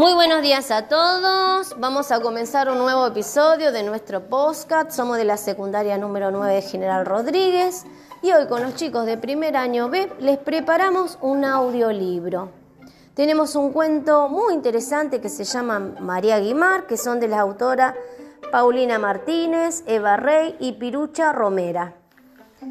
[0.00, 1.78] Muy buenos días a todos.
[1.78, 4.92] Vamos a comenzar un nuevo episodio de nuestro podcast.
[4.92, 7.84] Somos de la secundaria número 9 de General Rodríguez
[8.22, 12.48] y hoy con los chicos de primer año B les preparamos un audiolibro.
[13.12, 17.94] Tenemos un cuento muy interesante que se llama María Guimar, que son de la autora
[18.50, 21.92] Paulina Martínez, Eva Rey y Pirucha Romera.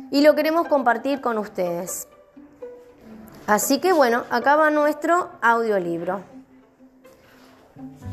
[0.10, 2.08] Y lo queremos compartir con ustedes.
[3.46, 6.39] Así que bueno, acá va nuestro audiolibro.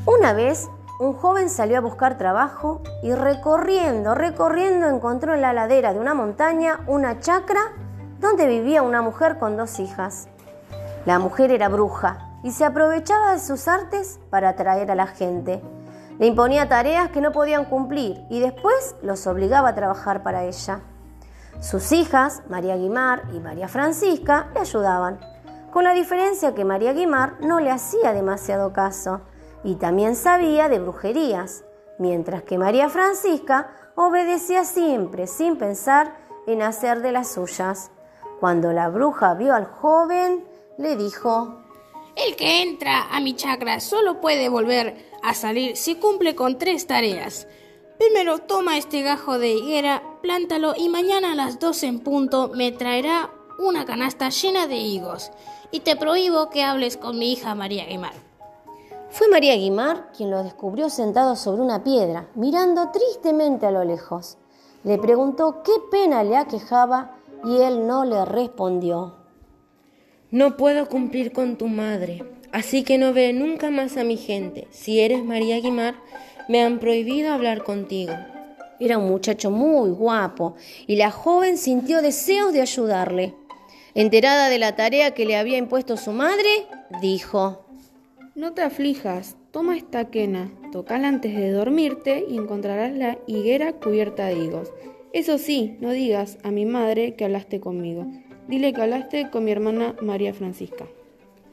[0.07, 5.93] Una vez un joven salió a buscar trabajo y recorriendo, recorriendo encontró en la ladera
[5.93, 7.61] de una montaña una chacra
[8.19, 10.29] donde vivía una mujer con dos hijas.
[11.05, 15.63] La mujer era bruja y se aprovechaba de sus artes para atraer a la gente.
[16.19, 20.81] Le imponía tareas que no podían cumplir y después los obligaba a trabajar para ella.
[21.61, 25.21] Sus hijas, María Guimar y María Francisca, le ayudaban,
[25.73, 29.21] con la diferencia que María Guimar no le hacía demasiado caso
[29.65, 31.65] y también sabía de brujerías,
[31.99, 37.91] mientras que María Francisca obedecía siempre, sin pensar en hacer de las suyas.
[38.41, 40.45] Cuando la bruja vio al joven,
[40.79, 41.63] le dijo,
[42.17, 46.87] El que entra a mi chacra solo puede volver a salir si cumple con tres
[46.87, 47.49] tareas.
[47.99, 52.71] Primero toma este gajo de higuera, plántalo y mañana a las dos en punto me
[52.73, 55.31] traerá una canasta llena de higos.
[55.71, 58.13] Y te prohíbo que hables con mi hija María Guimar.
[59.17, 64.37] Fue María Guimar quien lo descubrió sentado sobre una piedra, mirando tristemente a lo lejos.
[64.85, 69.15] Le preguntó qué pena le aquejaba y él no le respondió.
[70.31, 74.69] No puedo cumplir con tu madre, así que no ve nunca más a mi gente.
[74.71, 75.95] Si eres María Guimar,
[76.47, 78.13] me han prohibido hablar contigo.
[78.81, 83.35] Era un muchacho muy guapo y la joven sintió deseos de ayudarle.
[83.95, 86.67] Enterada de la tarea que le había impuesto su madre,
[87.01, 87.66] dijo,
[88.37, 94.27] no te aflijas, toma esta quena, tocala antes de dormirte y encontrarás la higuera cubierta
[94.27, 94.73] de higos.
[95.15, 98.07] Eso sí, no digas a mi madre que hablaste conmigo.
[98.47, 100.85] Dile que hablaste con mi hermana María Francisca.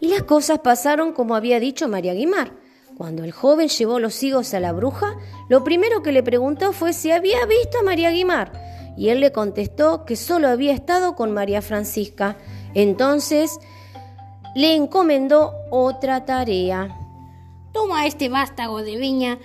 [0.01, 2.51] Y las cosas pasaron como había dicho María Guimar.
[2.97, 5.15] Cuando el joven llevó los higos a la bruja,
[5.47, 8.51] lo primero que le preguntó fue si había visto a María Guimar.
[8.97, 12.35] Y él le contestó que solo había estado con María Francisca.
[12.75, 13.57] Entonces
[14.55, 16.97] le encomendó otra tarea.
[17.71, 19.39] Toma este vástago de viña,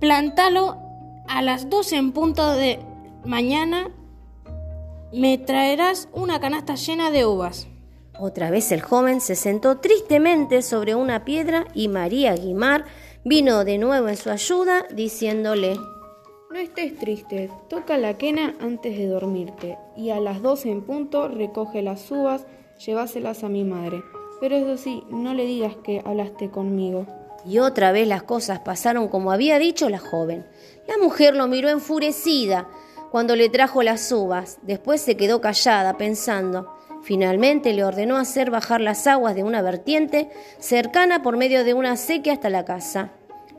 [0.00, 0.76] plántalo
[1.28, 2.80] a las 12 en punto de
[3.24, 3.90] mañana,
[5.12, 7.68] me traerás una canasta llena de uvas.
[8.18, 12.84] Otra vez el joven se sentó tristemente sobre una piedra y María Guimar
[13.24, 15.76] vino de nuevo en su ayuda diciéndole,
[16.50, 21.28] No estés triste, toca la quena antes de dormirte y a las 12 en punto
[21.28, 22.46] recoge las uvas
[22.78, 24.02] llévaselas a mi madre.
[24.40, 27.06] Pero eso sí, no le digas que hablaste conmigo.
[27.44, 30.46] Y otra vez las cosas pasaron como había dicho la joven.
[30.88, 32.68] La mujer lo miró enfurecida
[33.10, 34.58] cuando le trajo las uvas.
[34.62, 36.74] Después se quedó callada, pensando.
[37.02, 41.96] Finalmente le ordenó hacer bajar las aguas de una vertiente cercana por medio de una
[41.96, 43.12] sequía hasta la casa.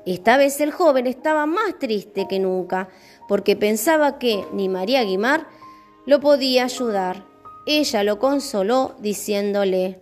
[0.05, 2.89] Esta vez el joven estaba más triste que nunca,
[3.28, 5.47] porque pensaba que ni María Guimar
[6.05, 7.25] lo podía ayudar.
[7.69, 10.00] Ella lo consoló diciéndole,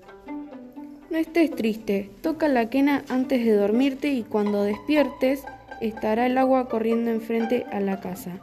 [1.10, 5.42] No estés triste, toca la quena antes de dormirte y cuando despiertes
[5.82, 8.40] estará el agua corriendo enfrente a la casa.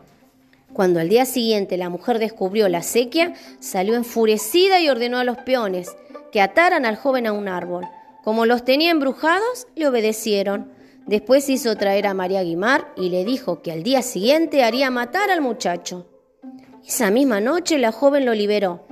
[0.72, 5.36] Cuando al día siguiente la mujer descubrió la sequía, salió enfurecida y ordenó a los
[5.38, 5.94] peones
[6.32, 7.86] que ataran al joven a un árbol.
[8.24, 10.72] Como los tenía embrujados, le obedecieron.
[11.06, 15.30] Después hizo traer a María Guimar y le dijo que al día siguiente haría matar
[15.30, 16.08] al muchacho.
[16.84, 18.84] Esa misma noche la joven lo liberó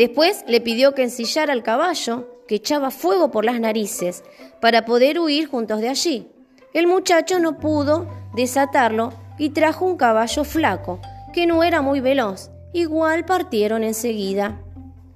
[0.00, 4.24] Después le pidió que ensillara al caballo, que echaba fuego por las narices,
[4.58, 6.26] para poder huir juntos de allí.
[6.72, 11.00] El muchacho no pudo desatarlo y trajo un caballo flaco,
[11.34, 12.50] que no era muy veloz.
[12.72, 14.58] Igual partieron enseguida.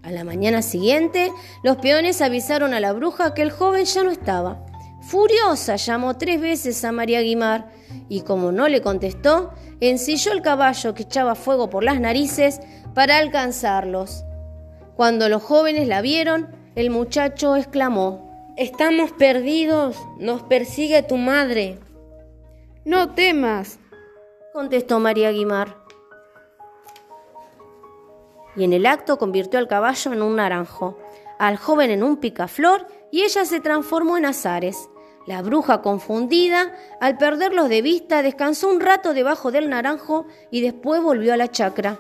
[0.02, 1.32] A la mañana siguiente,
[1.62, 4.66] los peones avisaron a la bruja que el joven ya no estaba.
[5.00, 7.70] Furiosa llamó tres veces a María Guimar
[8.10, 12.60] y como no le contestó, ensilló el caballo que echaba fuego por las narices
[12.92, 14.26] para alcanzarlos.
[14.96, 21.80] Cuando los jóvenes la vieron, el muchacho exclamó, Estamos perdidos, nos persigue tu madre.
[22.84, 23.80] No temas,
[24.52, 25.76] contestó María Guimar.
[28.54, 30.96] Y en el acto convirtió al caballo en un naranjo,
[31.40, 34.88] al joven en un picaflor y ella se transformó en azares.
[35.26, 41.02] La bruja, confundida, al perderlos de vista, descansó un rato debajo del naranjo y después
[41.02, 41.98] volvió a la chacra.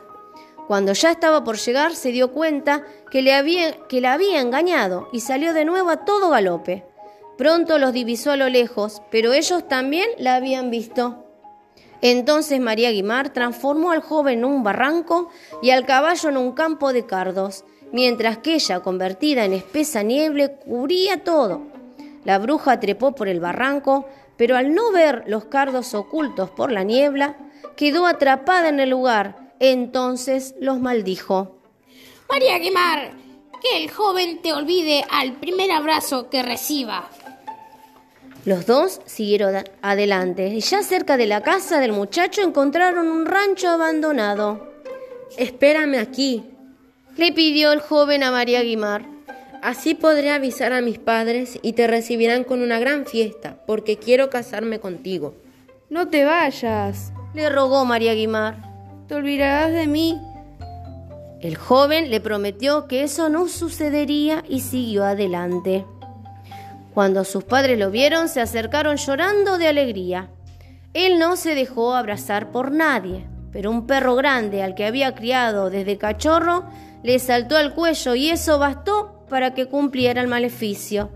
[0.66, 5.20] Cuando ya estaba por llegar, se dio cuenta que, le había, la había engañado y
[5.20, 6.86] salió de nuevo a todo galope.
[7.36, 11.24] Pronto los divisó a lo lejos, pero ellos también la habían visto.
[12.00, 15.30] Entonces María Guimar transformó al joven en un barranco
[15.62, 20.48] y al caballo en un campo de cardos, mientras que ella, convertida en espesa niebla,
[20.48, 21.62] cubría todo.
[22.24, 24.06] La bruja trepó por el barranco,
[24.36, 27.36] pero al no ver los cardos ocultos por la niebla,
[27.76, 29.43] quedó atrapada en el lugar.
[29.60, 31.58] Entonces los maldijo.
[32.28, 33.12] María Guimar,
[33.62, 37.08] que el joven te olvide al primer abrazo que reciba.
[38.44, 43.70] Los dos siguieron adelante y ya cerca de la casa del muchacho encontraron un rancho
[43.70, 44.70] abandonado.
[45.38, 46.44] Espérame aquí,
[47.16, 49.06] le pidió el joven a María Guimar.
[49.62, 54.28] Así podré avisar a mis padres y te recibirán con una gran fiesta, porque quiero
[54.28, 55.34] casarme contigo.
[55.88, 58.73] No te vayas, le rogó María Guimar.
[59.08, 60.18] Te olvidarás de mí.
[61.40, 65.84] El joven le prometió que eso no sucedería y siguió adelante.
[66.94, 70.30] Cuando sus padres lo vieron, se acercaron llorando de alegría.
[70.94, 75.68] Él no se dejó abrazar por nadie, pero un perro grande al que había criado
[75.68, 76.64] desde cachorro
[77.02, 81.10] le saltó al cuello y eso bastó para que cumpliera el maleficio.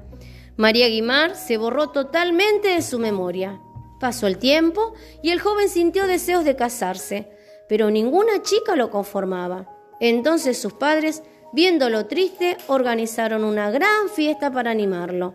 [0.59, 3.61] María Guimar se borró totalmente de su memoria.
[3.99, 4.93] Pasó el tiempo
[5.23, 7.38] y el joven sintió deseos de casarse,
[7.69, 9.67] pero ninguna chica lo conformaba.
[10.01, 11.23] Entonces sus padres,
[11.53, 15.35] viéndolo triste, organizaron una gran fiesta para animarlo.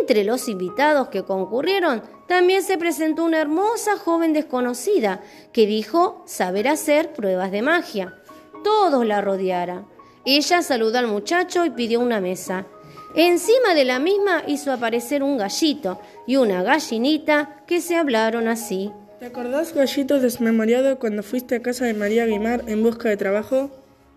[0.00, 5.22] Entre los invitados que concurrieron también se presentó una hermosa joven desconocida
[5.52, 8.14] que dijo saber hacer pruebas de magia.
[8.62, 9.86] Todos la rodearon.
[10.24, 12.66] Ella saludó al muchacho y pidió una mesa.
[13.14, 18.90] Encima de la misma hizo aparecer un gallito y una gallinita que se hablaron así.
[19.24, 23.70] ¿Te acordás, gallito desmemoriado, cuando fuiste a casa de María Guimar en busca de trabajo?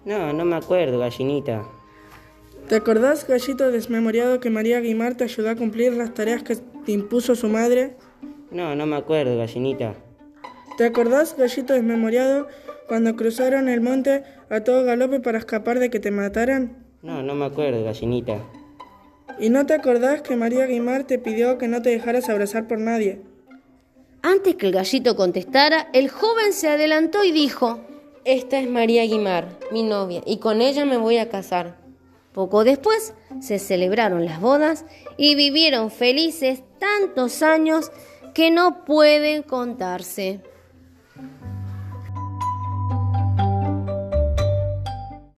[0.04, 1.64] No, no me acuerdo, gallinita.
[2.68, 6.92] ¿Te acordás, gallito desmemoriado, que María Guimar te ayudó a cumplir las tareas que te
[6.92, 7.96] impuso su madre?
[8.52, 9.94] No, no me acuerdo, gallinita.
[10.78, 12.50] ¿Te acordás, gallito desmemoriado,
[12.90, 16.86] cuando cruzaron el monte a todo galope para escapar de que te mataran?
[17.02, 18.44] No, no me acuerdo, gallinita.
[19.40, 22.82] ¿Y no te acordás que María Guimar te pidió que no te dejaras abrazar por
[22.82, 23.22] nadie?
[24.28, 27.80] Antes que el gallito contestara, el joven se adelantó y dijo,
[28.26, 31.78] Esta es María Guimar, mi novia, y con ella me voy a casar.
[32.34, 34.84] Poco después se celebraron las bodas
[35.16, 37.90] y vivieron felices tantos años
[38.34, 40.42] que no pueden contarse.